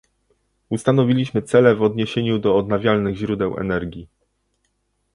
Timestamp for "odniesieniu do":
1.81-2.57